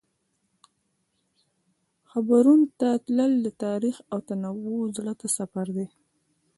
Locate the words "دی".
5.75-5.87